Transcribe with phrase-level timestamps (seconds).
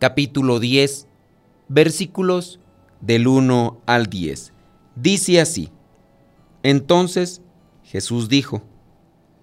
[0.00, 1.06] capítulo 10,
[1.68, 2.58] versículos
[3.02, 4.54] del 1 al 10.
[4.96, 5.68] Dice así,
[6.62, 7.42] entonces
[7.84, 8.62] Jesús dijo,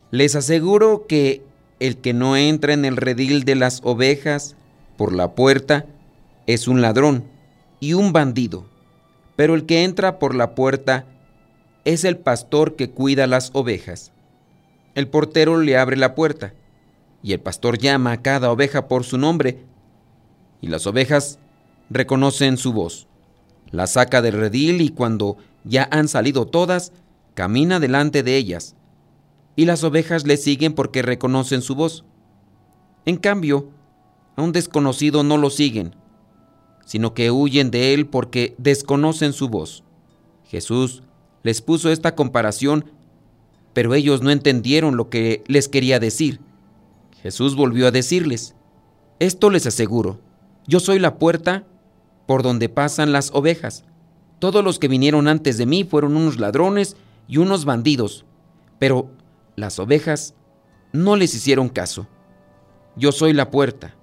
[0.09, 1.43] les aseguro que
[1.79, 4.55] el que no entra en el redil de las ovejas
[4.97, 5.85] por la puerta
[6.47, 7.25] es un ladrón
[7.79, 8.65] y un bandido,
[9.35, 11.05] pero el que entra por la puerta
[11.85, 14.11] es el pastor que cuida las ovejas.
[14.95, 16.55] El portero le abre la puerta
[17.21, 19.59] y el pastor llama a cada oveja por su nombre
[20.61, 21.39] y las ovejas
[21.89, 23.07] reconocen su voz.
[23.71, 26.93] La saca del redil y cuando ya han salido todas,
[27.33, 28.75] camina delante de ellas
[29.55, 32.05] y las ovejas le siguen porque reconocen su voz.
[33.05, 33.69] En cambio,
[34.35, 35.95] a un desconocido no lo siguen,
[36.85, 39.83] sino que huyen de él porque desconocen su voz.
[40.45, 41.03] Jesús
[41.43, 42.85] les puso esta comparación
[43.77, 46.39] pero ellos no entendieron lo que les quería decir.
[47.21, 48.55] Jesús volvió a decirles,
[49.19, 50.19] esto les aseguro,
[50.67, 51.63] yo soy la puerta
[52.25, 53.85] por donde pasan las ovejas.
[54.39, 58.25] Todos los que vinieron antes de mí fueron unos ladrones y unos bandidos,
[58.77, 59.09] pero
[59.55, 60.35] las ovejas
[60.91, 62.05] no les hicieron caso.
[62.97, 63.95] Yo soy la puerta.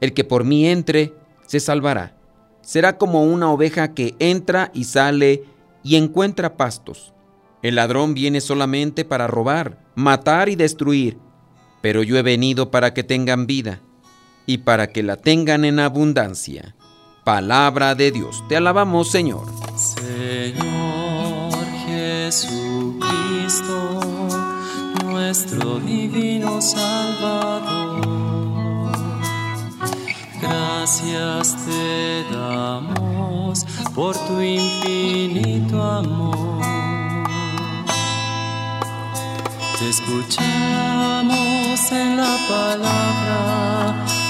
[0.00, 1.14] El que por mí entre,
[1.46, 2.16] se salvará.
[2.60, 5.44] Será como una oveja que entra y sale
[5.82, 7.14] y encuentra pastos.
[7.62, 11.16] El ladrón viene solamente para robar, matar y destruir,
[11.80, 13.80] pero yo he venido para que tengan vida
[14.46, 16.74] y para que la tengan en abundancia.
[17.24, 19.46] Palabra de Dios, te alabamos Señor.
[19.76, 21.54] Señor
[21.86, 23.00] Jesucristo,
[25.04, 28.02] nuestro divino Salvador,
[30.40, 36.64] gracias te damos por tu infinito amor
[39.84, 40.42] te escuchamos
[41.92, 44.03] en la palabra,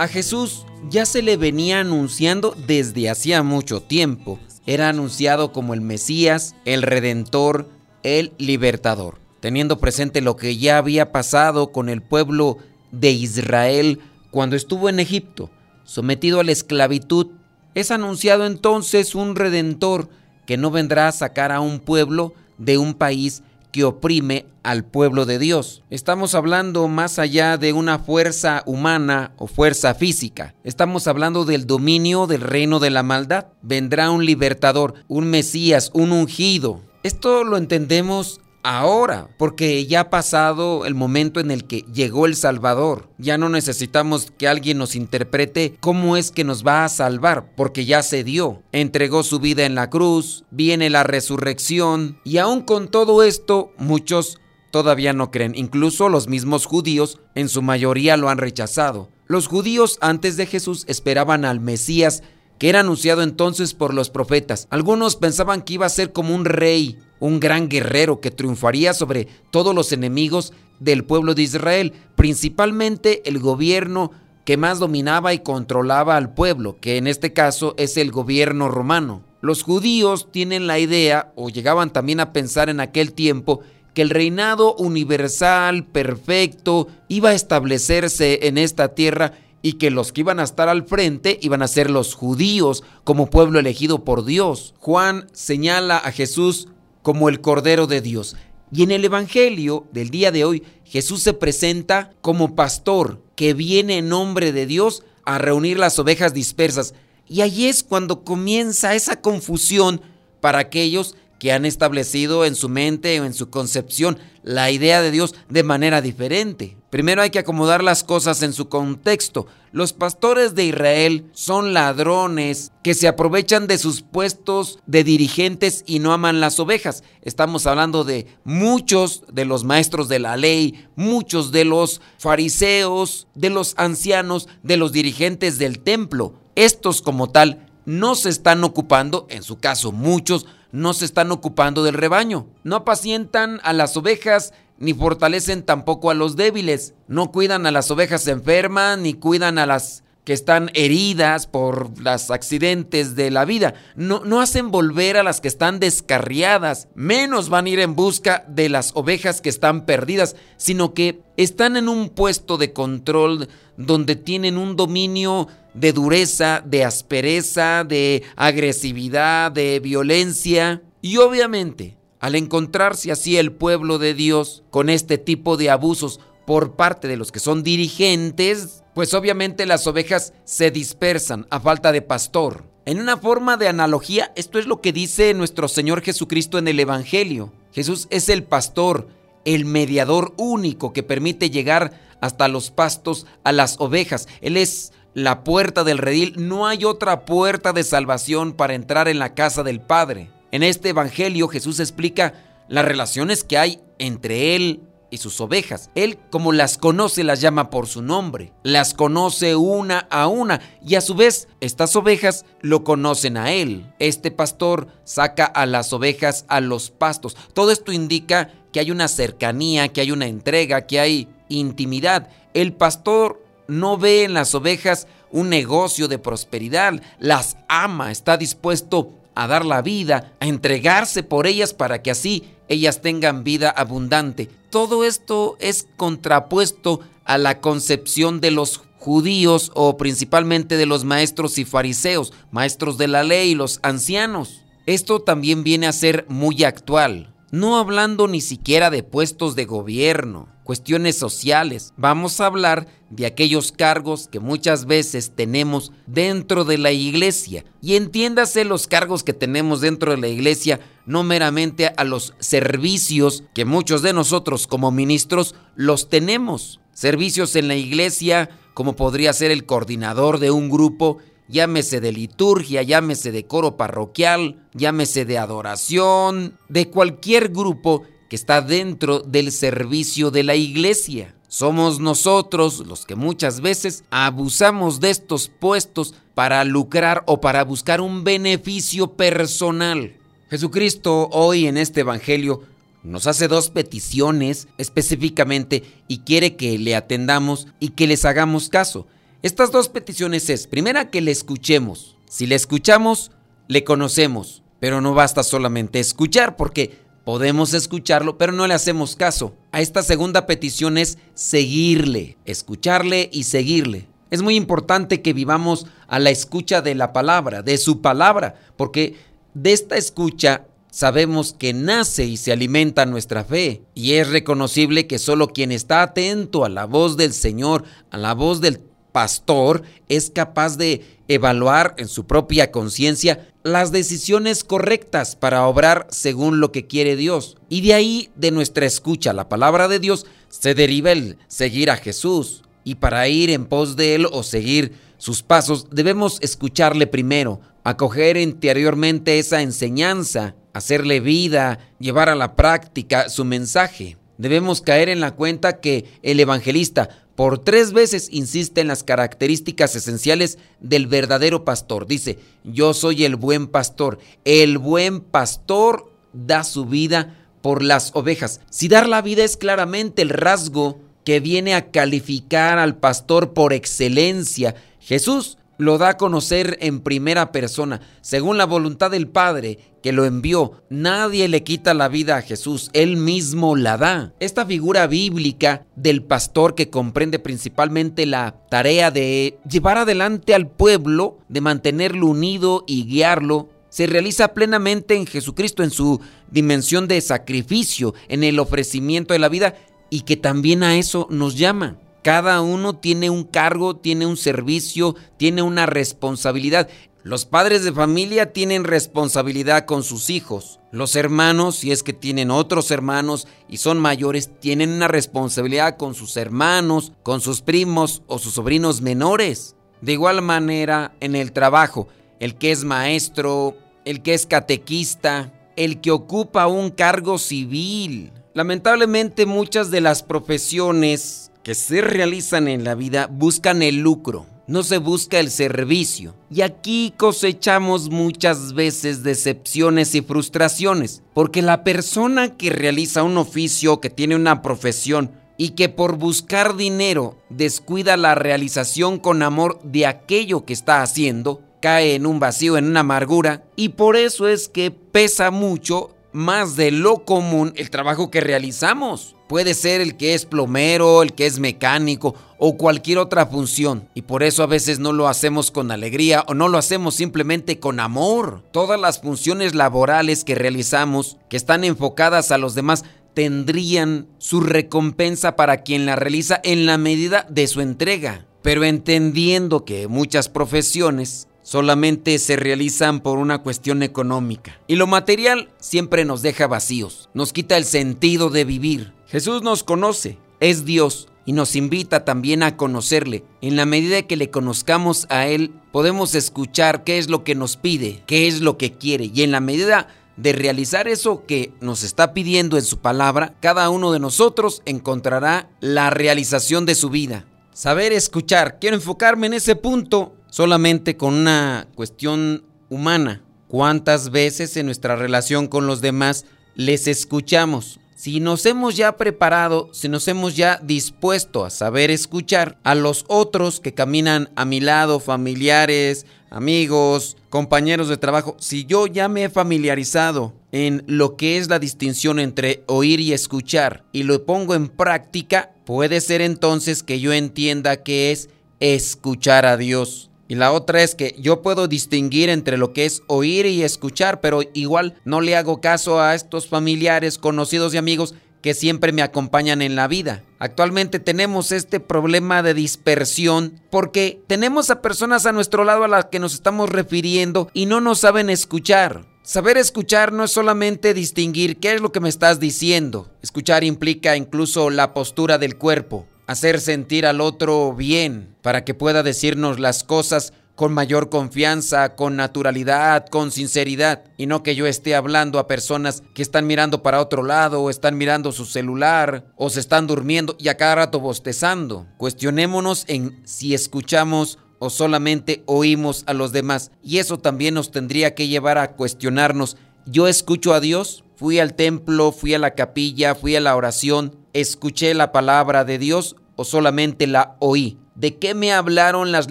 [0.00, 4.38] a Jesús ya se le venía anunciando desde hacía mucho tiempo.
[4.64, 7.68] Era anunciado como el Mesías, el Redentor,
[8.02, 12.56] el Libertador, teniendo presente lo que ya había pasado con el pueblo
[12.92, 15.50] de Israel cuando estuvo en Egipto,
[15.84, 17.26] sometido a la esclavitud.
[17.74, 20.08] Es anunciado entonces un Redentor
[20.46, 25.26] que no vendrá a sacar a un pueblo de un país que oprime al pueblo
[25.26, 25.82] de Dios.
[25.90, 30.54] Estamos hablando más allá de una fuerza humana o fuerza física.
[30.64, 33.46] Estamos hablando del dominio del reino de la maldad.
[33.62, 36.82] Vendrá un libertador, un Mesías, un ungido.
[37.02, 42.36] Esto lo entendemos ahora, porque ya ha pasado el momento en el que llegó el
[42.36, 43.08] Salvador.
[43.18, 47.84] Ya no necesitamos que alguien nos interprete cómo es que nos va a salvar, porque
[47.84, 48.62] ya se dio.
[48.72, 54.38] Entregó su vida en la cruz, viene la resurrección, y aún con todo esto, muchos
[54.70, 55.54] todavía no creen.
[55.54, 59.08] Incluso los mismos judíos, en su mayoría, lo han rechazado.
[59.26, 62.22] Los judíos antes de Jesús esperaban al Mesías,
[62.58, 64.66] que era anunciado entonces por los profetas.
[64.70, 69.28] Algunos pensaban que iba a ser como un rey, un gran guerrero que triunfaría sobre
[69.50, 74.10] todos los enemigos del pueblo de Israel, principalmente el gobierno
[74.44, 79.22] que más dominaba y controlaba al pueblo, que en este caso es el gobierno romano.
[79.42, 83.60] Los judíos tienen la idea, o llegaban también a pensar en aquel tiempo,
[83.94, 89.32] que el reinado universal, perfecto, iba a establecerse en esta tierra
[89.62, 93.28] y que los que iban a estar al frente iban a ser los judíos como
[93.28, 94.74] pueblo elegido por Dios.
[94.78, 96.68] Juan señala a Jesús
[97.02, 98.36] como el Cordero de Dios.
[98.72, 103.98] Y en el Evangelio del día de hoy, Jesús se presenta como pastor que viene
[103.98, 106.94] en nombre de Dios a reunir las ovejas dispersas.
[107.26, 110.00] Y allí es cuando comienza esa confusión
[110.40, 115.10] para aquellos que han establecido en su mente o en su concepción la idea de
[115.10, 116.76] Dios de manera diferente.
[116.90, 119.46] Primero hay que acomodar las cosas en su contexto.
[119.70, 126.00] Los pastores de Israel son ladrones que se aprovechan de sus puestos de dirigentes y
[126.00, 127.04] no aman las ovejas.
[127.22, 133.50] Estamos hablando de muchos de los maestros de la ley, muchos de los fariseos, de
[133.50, 136.34] los ancianos, de los dirigentes del templo.
[136.56, 141.84] Estos como tal no se están ocupando, en su caso muchos, no se están ocupando
[141.84, 142.46] del rebaño.
[142.64, 146.94] No apacientan a las ovejas ni fortalecen tampoco a los débiles.
[147.06, 152.30] No cuidan a las ovejas enfermas ni cuidan a las que están heridas por los
[152.30, 153.74] accidentes de la vida.
[153.94, 156.88] No, no hacen volver a las que están descarriadas.
[156.94, 161.76] Menos van a ir en busca de las ovejas que están perdidas, sino que están
[161.76, 169.52] en un puesto de control donde tienen un dominio de dureza, de aspereza, de agresividad,
[169.52, 170.82] de violencia.
[171.02, 176.76] Y obviamente, al encontrarse así el pueblo de Dios con este tipo de abusos por
[176.76, 182.02] parte de los que son dirigentes, pues obviamente las ovejas se dispersan a falta de
[182.02, 182.64] pastor.
[182.86, 186.80] En una forma de analogía, esto es lo que dice nuestro Señor Jesucristo en el
[186.80, 187.52] Evangelio.
[187.72, 189.08] Jesús es el pastor,
[189.44, 194.28] el mediador único que permite llegar hasta los pastos a las ovejas.
[194.40, 199.18] Él es la puerta del redil, no hay otra puerta de salvación para entrar en
[199.18, 200.30] la casa del Padre.
[200.52, 202.34] En este Evangelio Jesús explica
[202.68, 204.80] las relaciones que hay entre Él
[205.10, 205.90] y sus ovejas.
[205.94, 208.52] Él, como las conoce, las llama por su nombre.
[208.62, 213.92] Las conoce una a una y a su vez estas ovejas lo conocen a Él.
[213.98, 217.36] Este pastor saca a las ovejas a los pastos.
[217.52, 222.28] Todo esto indica que hay una cercanía, que hay una entrega, que hay intimidad.
[222.54, 229.19] El pastor no ve en las ovejas un negocio de prosperidad, las ama, está dispuesto
[229.40, 234.50] a dar la vida, a entregarse por ellas para que así ellas tengan vida abundante.
[234.68, 241.56] Todo esto es contrapuesto a la concepción de los judíos o principalmente de los maestros
[241.56, 244.60] y fariseos, maestros de la ley y los ancianos.
[244.84, 250.48] Esto también viene a ser muy actual, no hablando ni siquiera de puestos de gobierno
[250.70, 251.92] cuestiones sociales.
[251.96, 257.64] Vamos a hablar de aquellos cargos que muchas veces tenemos dentro de la iglesia.
[257.82, 263.42] Y entiéndase los cargos que tenemos dentro de la iglesia, no meramente a los servicios
[263.52, 266.78] que muchos de nosotros como ministros los tenemos.
[266.92, 271.18] Servicios en la iglesia, como podría ser el coordinador de un grupo,
[271.50, 278.62] llámese de liturgia, llámese de coro parroquial, llámese de adoración, de cualquier grupo que está
[278.62, 281.34] dentro del servicio de la iglesia.
[281.48, 288.00] Somos nosotros los que muchas veces abusamos de estos puestos para lucrar o para buscar
[288.00, 290.14] un beneficio personal.
[290.48, 292.62] Jesucristo hoy en este Evangelio
[293.02, 299.06] nos hace dos peticiones específicamente y quiere que le atendamos y que les hagamos caso.
[299.42, 302.16] Estas dos peticiones es, primera, que le escuchemos.
[302.28, 303.30] Si le escuchamos,
[303.68, 309.54] le conocemos, pero no basta solamente escuchar porque Podemos escucharlo, pero no le hacemos caso.
[309.72, 314.08] A esta segunda petición es seguirle, escucharle y seguirle.
[314.30, 319.16] Es muy importante que vivamos a la escucha de la palabra, de su palabra, porque
[319.54, 323.82] de esta escucha sabemos que nace y se alimenta nuestra fe.
[323.94, 328.34] Y es reconocible que solo quien está atento a la voz del Señor, a la
[328.34, 328.80] voz del
[329.12, 336.60] pastor, es capaz de evaluar en su propia conciencia las decisiones correctas para obrar según
[336.60, 337.56] lo que quiere Dios.
[337.68, 341.96] Y de ahí, de nuestra escucha la palabra de Dios, se deriva el seguir a
[341.96, 342.62] Jesús.
[342.84, 348.36] Y para ir en pos de Él o seguir sus pasos, debemos escucharle primero, acoger
[348.36, 354.16] interiormente esa enseñanza, hacerle vida, llevar a la práctica su mensaje.
[354.38, 359.96] Debemos caer en la cuenta que el evangelista por tres veces insiste en las características
[359.96, 362.06] esenciales del verdadero pastor.
[362.06, 364.18] Dice, yo soy el buen pastor.
[364.44, 368.60] El buen pastor da su vida por las ovejas.
[368.68, 373.72] Si dar la vida es claramente el rasgo que viene a calificar al pastor por
[373.72, 380.12] excelencia, Jesús lo da a conocer en primera persona, según la voluntad del Padre que
[380.12, 380.82] lo envió.
[380.90, 384.34] Nadie le quita la vida a Jesús, Él mismo la da.
[384.40, 391.38] Esta figura bíblica del pastor que comprende principalmente la tarea de llevar adelante al pueblo,
[391.48, 396.20] de mantenerlo unido y guiarlo, se realiza plenamente en Jesucristo, en su
[396.50, 399.74] dimensión de sacrificio, en el ofrecimiento de la vida
[400.10, 401.98] y que también a eso nos llama.
[402.22, 406.88] Cada uno tiene un cargo, tiene un servicio, tiene una responsabilidad.
[407.22, 410.80] Los padres de familia tienen responsabilidad con sus hijos.
[410.90, 416.14] Los hermanos, si es que tienen otros hermanos y son mayores, tienen una responsabilidad con
[416.14, 419.76] sus hermanos, con sus primos o sus sobrinos menores.
[420.00, 422.08] De igual manera, en el trabajo,
[422.38, 428.32] el que es maestro, el que es catequista, el que ocupa un cargo civil.
[428.54, 434.84] Lamentablemente muchas de las profesiones que se realizan en la vida buscan el lucro no
[434.84, 436.36] se busca el servicio.
[436.48, 443.98] Y aquí cosechamos muchas veces decepciones y frustraciones, porque la persona que realiza un oficio,
[444.00, 450.06] que tiene una profesión y que por buscar dinero descuida la realización con amor de
[450.06, 454.68] aquello que está haciendo, cae en un vacío, en una amargura, y por eso es
[454.68, 459.36] que pesa mucho más de lo común el trabajo que realizamos.
[459.48, 464.08] Puede ser el que es plomero, el que es mecánico o cualquier otra función.
[464.14, 467.80] Y por eso a veces no lo hacemos con alegría o no lo hacemos simplemente
[467.80, 468.62] con amor.
[468.70, 475.56] Todas las funciones laborales que realizamos, que están enfocadas a los demás, tendrían su recompensa
[475.56, 478.46] para quien la realiza en la medida de su entrega.
[478.62, 484.80] Pero entendiendo que muchas profesiones solamente se realizan por una cuestión económica.
[484.88, 489.12] Y lo material siempre nos deja vacíos, nos quita el sentido de vivir.
[489.28, 493.44] Jesús nos conoce, es Dios y nos invita también a conocerle.
[493.60, 497.76] En la medida que le conozcamos a Él, podemos escuchar qué es lo que nos
[497.76, 499.30] pide, qué es lo que quiere.
[499.32, 503.90] Y en la medida de realizar eso que nos está pidiendo en su palabra, cada
[503.90, 507.44] uno de nosotros encontrará la realización de su vida.
[507.72, 508.78] Saber escuchar.
[508.80, 513.42] Quiero enfocarme en ese punto solamente con una cuestión humana.
[513.68, 518.00] ¿Cuántas veces en nuestra relación con los demás les escuchamos?
[518.16, 523.24] Si nos hemos ya preparado, si nos hemos ya dispuesto a saber escuchar a los
[523.28, 529.44] otros que caminan a mi lado, familiares, amigos, compañeros de trabajo, si yo ya me
[529.44, 534.74] he familiarizado en lo que es la distinción entre oír y escuchar y lo pongo
[534.74, 540.29] en práctica, puede ser entonces que yo entienda que es escuchar a Dios.
[540.50, 544.40] Y la otra es que yo puedo distinguir entre lo que es oír y escuchar,
[544.40, 549.22] pero igual no le hago caso a estos familiares, conocidos y amigos que siempre me
[549.22, 550.42] acompañan en la vida.
[550.58, 556.24] Actualmente tenemos este problema de dispersión porque tenemos a personas a nuestro lado a las
[556.24, 559.26] que nos estamos refiriendo y no nos saben escuchar.
[559.44, 563.28] Saber escuchar no es solamente distinguir qué es lo que me estás diciendo.
[563.40, 569.22] Escuchar implica incluso la postura del cuerpo hacer sentir al otro bien para que pueda
[569.22, 575.14] decirnos las cosas con mayor confianza, con naturalidad, con sinceridad, y no que yo esté
[575.14, 579.70] hablando a personas que están mirando para otro lado, o están mirando su celular, o
[579.70, 582.08] se están durmiendo y a cada rato bostezando.
[582.16, 588.34] Cuestionémonos en si escuchamos o solamente oímos a los demás, y eso también nos tendría
[588.34, 591.22] que llevar a cuestionarnos, ¿yo escucho a Dios?
[591.40, 595.96] Fui al templo, fui a la capilla, fui a la oración, escuché la palabra de
[595.96, 597.96] Dios o solamente la oí?
[598.14, 599.50] ¿De qué me hablaron las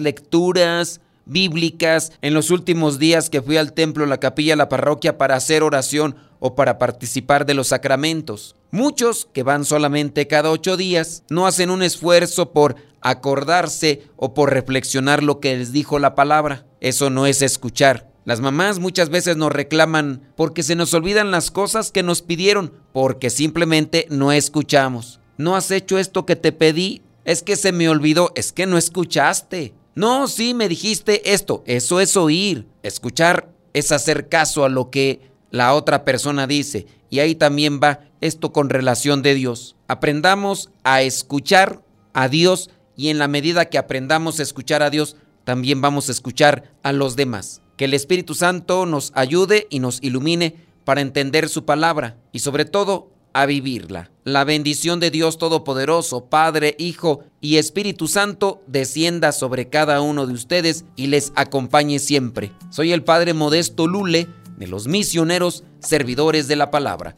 [0.00, 5.34] lecturas bíblicas en los últimos días que fui al templo, la capilla, la parroquia para
[5.34, 8.54] hacer oración o para participar de los sacramentos?
[8.70, 14.52] Muchos que van solamente cada ocho días no hacen un esfuerzo por acordarse o por
[14.52, 16.66] reflexionar lo que les dijo la palabra.
[16.80, 18.09] Eso no es escuchar.
[18.24, 22.72] Las mamás muchas veces nos reclaman porque se nos olvidan las cosas que nos pidieron,
[22.92, 27.88] porque simplemente no escuchamos no has hecho esto que te pedí, es que se me
[27.88, 29.74] olvidó, es que no escuchaste.
[29.94, 32.66] No, sí, me dijiste esto, eso es oír.
[32.82, 36.86] Escuchar es hacer caso a lo que la otra persona dice.
[37.08, 39.76] Y ahí también va esto con relación de Dios.
[39.88, 45.16] Aprendamos a escuchar a Dios y en la medida que aprendamos a escuchar a Dios,
[45.44, 47.62] también vamos a escuchar a los demás.
[47.80, 52.66] Que el Espíritu Santo nos ayude y nos ilumine para entender su palabra y sobre
[52.66, 54.10] todo a vivirla.
[54.22, 60.34] La bendición de Dios Todopoderoso, Padre, Hijo y Espíritu Santo, descienda sobre cada uno de
[60.34, 62.52] ustedes y les acompañe siempre.
[62.68, 67.14] Soy el Padre Modesto Lule, de los misioneros servidores de la palabra.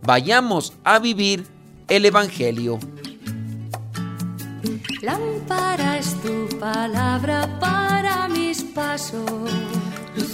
[0.00, 1.44] Vayamos a vivir
[1.88, 2.78] el Evangelio.
[5.02, 9.30] Lámpara es tu palabra para mis pasos,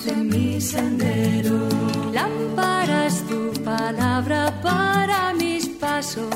[0.02, 1.68] luz en mi sendero.
[2.12, 6.26] Lámpara es tu palabra para mis pasos,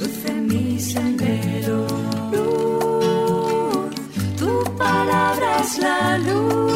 [0.00, 1.86] luz en mi sendero.
[2.32, 3.94] Luz,
[4.38, 6.72] tu palabra es la luz.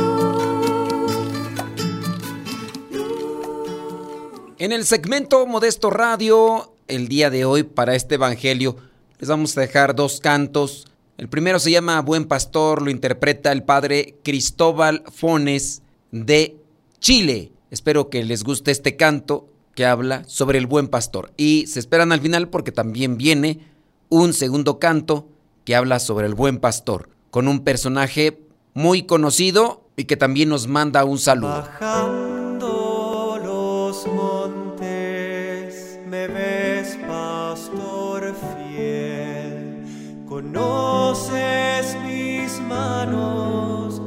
[4.58, 8.76] En el segmento Modesto Radio, el día de hoy para este Evangelio,
[9.18, 10.86] les vamos a dejar dos cantos
[11.18, 16.56] El primero se llama Buen Pastor, lo interpreta el padre Cristóbal Fones de
[17.00, 17.52] Chile.
[17.70, 21.32] Espero que les guste este canto que habla sobre el buen pastor.
[21.36, 23.60] Y se esperan al final porque también viene
[24.08, 25.28] un segundo canto
[25.64, 28.40] que habla sobre el buen pastor, con un personaje
[28.72, 31.66] muy conocido y que también nos manda un saludo.
[31.80, 44.00] Bajando los montes, me ves pastor fiel, conoces mis manos,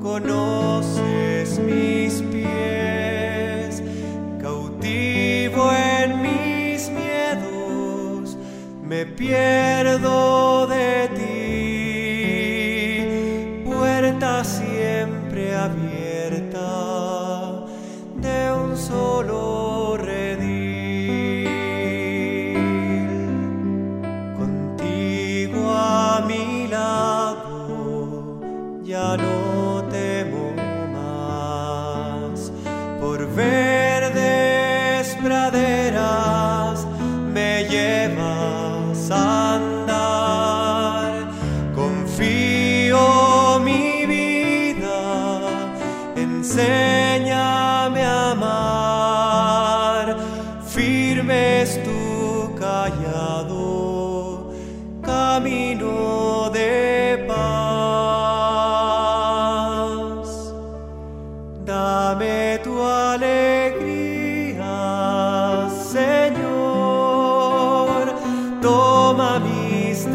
[0.00, 1.11] conoces
[8.92, 12.04] me pierdo de ti,
[13.64, 16.68] puerta siempre abierta
[18.16, 21.48] de un solo redil.
[24.36, 28.40] Contigo a mi lado
[28.84, 29.41] ya no
[69.12, 70.06] Toma mis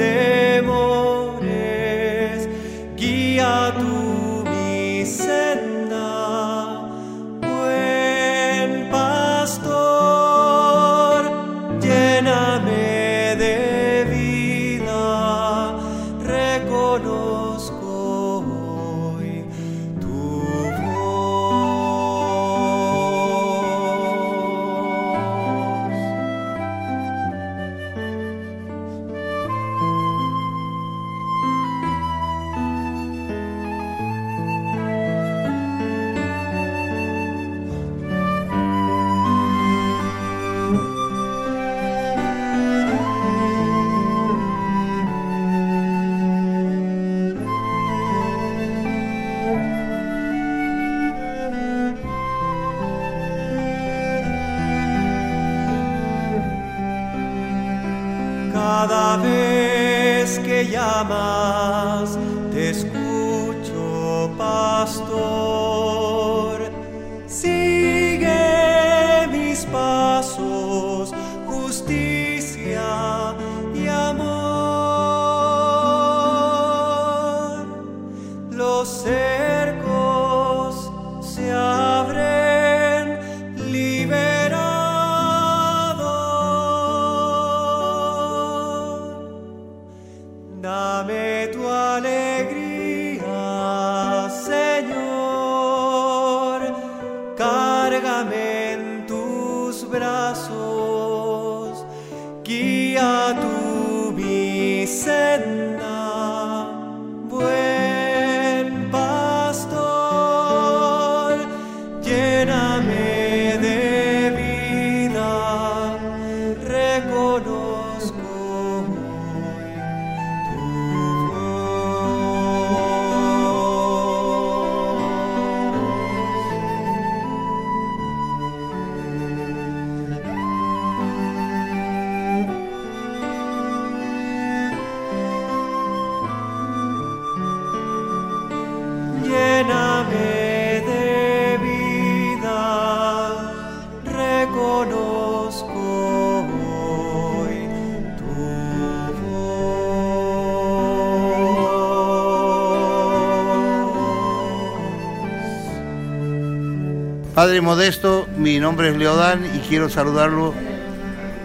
[157.48, 160.54] Padre Modesto, mi nombre es Leodán y quiero saludarlo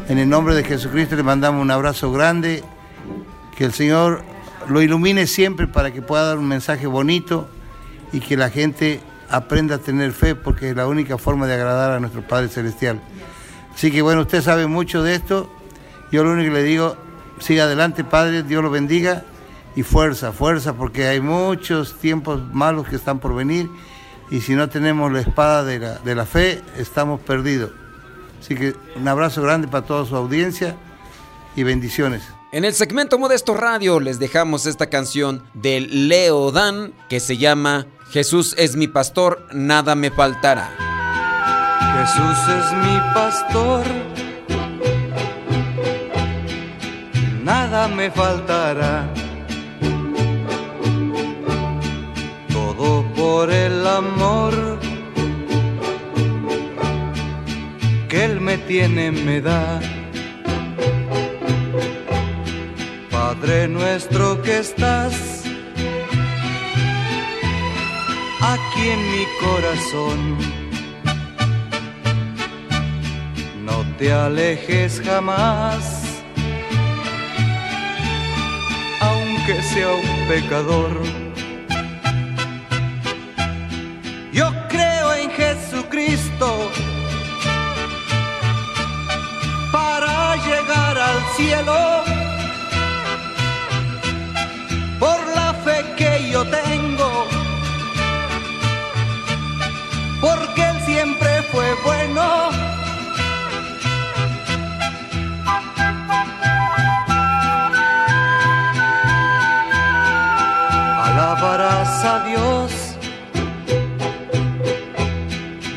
[0.09, 1.15] en el nombre de Jesucristo.
[1.15, 2.65] Le mandamos un abrazo grande,
[3.57, 4.25] que el Señor
[4.69, 7.49] lo ilumine siempre para que pueda dar un mensaje bonito
[8.13, 11.93] y que la gente aprenda a tener fe porque es la única forma de agradar
[11.93, 13.01] a nuestro Padre Celestial.
[13.73, 15.49] Así que bueno, usted sabe mucho de esto.
[16.11, 16.97] Yo lo único que le digo,
[17.39, 19.23] siga adelante, Padre, Dios lo bendiga
[19.77, 23.71] y fuerza, fuerza, porque hay muchos tiempos malos que están por venir
[24.33, 27.71] y si no tenemos la espada de la, de la fe, estamos perdidos.
[28.41, 30.75] Así que un abrazo grande para toda su audiencia
[31.55, 32.23] y bendiciones.
[32.51, 37.87] En el segmento Modesto Radio les dejamos esta canción de Leo Dan que se llama
[38.11, 40.71] Jesús es mi pastor, nada me faltará.
[41.99, 43.85] Jesús es mi pastor,
[47.45, 49.22] nada me faltará.
[53.99, 54.79] Amor
[58.09, 59.81] que Él me tiene, me da.
[63.11, 65.45] Padre nuestro que estás
[68.41, 70.19] aquí en mi corazón.
[73.65, 75.83] No te alejes jamás,
[79.01, 81.22] aunque sea un pecador.
[94.99, 97.27] Por la fe que yo tengo,
[100.21, 102.23] porque Él siempre fue bueno.
[111.05, 112.73] Alabarás a Dios,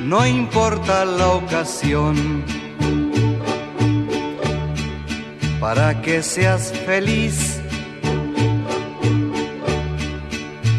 [0.03, 2.45] no importa la ocasión,
[5.65, 7.59] para que seas feliz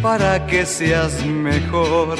[0.00, 2.16] para que seas mejor.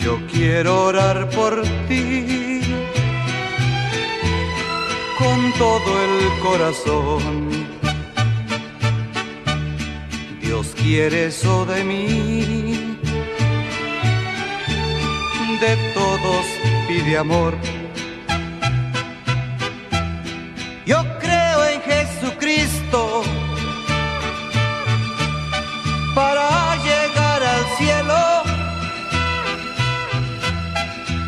[0.00, 2.60] Yo quiero orar por ti
[5.16, 7.22] con todo el corazón.
[10.42, 12.96] Dios quiere eso de mí,
[15.60, 16.44] de todos
[16.88, 17.77] pide amor.
[26.14, 28.42] Para llegar al cielo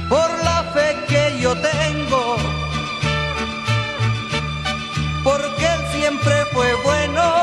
[0.09, 2.37] por la fe que yo tengo,
[5.23, 7.40] porque Él siempre fue bueno.